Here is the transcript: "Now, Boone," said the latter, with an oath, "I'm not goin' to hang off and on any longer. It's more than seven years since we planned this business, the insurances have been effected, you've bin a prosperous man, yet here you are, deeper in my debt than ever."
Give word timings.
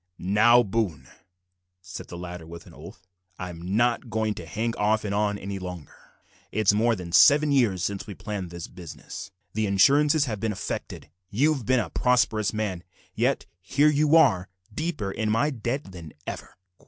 "Now, 0.17 0.63
Boone," 0.63 1.07
said 1.79 2.07
the 2.07 2.17
latter, 2.17 2.47
with 2.47 2.65
an 2.65 2.73
oath, 2.73 3.05
"I'm 3.37 3.75
not 3.75 4.09
goin' 4.09 4.33
to 4.33 4.47
hang 4.47 4.75
off 4.77 5.03
and 5.05 5.13
on 5.13 5.37
any 5.37 5.59
longer. 5.59 5.93
It's 6.51 6.73
more 6.73 6.95
than 6.95 7.11
seven 7.11 7.51
years 7.51 7.83
since 7.83 8.07
we 8.07 8.15
planned 8.15 8.49
this 8.49 8.67
business, 8.67 9.29
the 9.53 9.67
insurances 9.67 10.25
have 10.25 10.39
been 10.39 10.51
effected, 10.53 11.11
you've 11.29 11.67
bin 11.67 11.79
a 11.79 11.91
prosperous 11.91 12.51
man, 12.51 12.83
yet 13.13 13.45
here 13.61 13.89
you 13.89 14.15
are, 14.15 14.49
deeper 14.73 15.11
in 15.11 15.29
my 15.29 15.51
debt 15.51 15.91
than 15.91 16.13
ever." 16.25 16.57